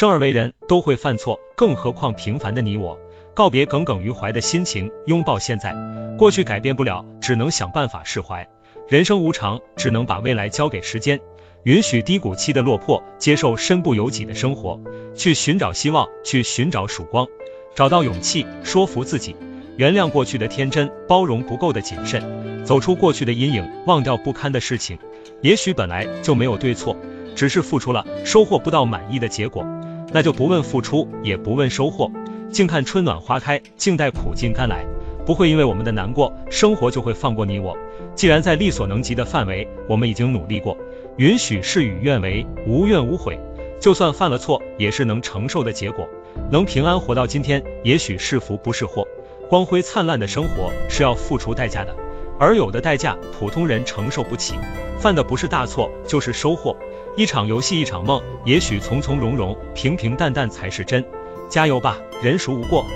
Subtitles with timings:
[0.00, 2.98] 生而为人都会犯错，更何况平凡的你我。
[3.34, 5.76] 告别耿耿于怀的心情，拥抱现在。
[6.16, 8.48] 过去改变不了，只能想办法释怀。
[8.88, 11.20] 人生无常，只能把未来交给时间。
[11.64, 14.80] 允许低谷期的落魄，接受身不由己的生活，
[15.14, 17.26] 去寻找希望，去寻找曙光，
[17.74, 19.36] 找到勇气，说服自己，
[19.76, 24.98] 原谅过去的天真，包容不够的谨慎，走出过去的阴影，忘掉不堪的事情。
[25.42, 26.96] 也许本来就没有对错，
[27.36, 29.62] 只是付出了，收获不到满意的结果，
[30.12, 32.10] 那就不问付出，也不问收获，
[32.50, 34.84] 静看春暖花开，静待苦尽甘来。
[35.24, 37.76] 不会因为我们的难过，生活就会放过你我。
[38.14, 40.76] 既然在力所能及的范围，我们已经努力过。
[41.16, 43.38] 允许事与愿违，无怨无悔。
[43.78, 46.08] 就算犯了错，也是能承受的结果。
[46.50, 49.06] 能平安活到今天，也许是福不是祸。
[49.48, 51.94] 光辉灿烂的生活是要付出代价的，
[52.40, 54.54] 而有的代价普通人承受不起。
[54.98, 56.74] 犯的不是大错，就是收获。
[57.16, 61.04] 一场游戏一场梦，也许从从容容、平平淡淡才是真。
[61.50, 62.86] 加油吧，人孰无过。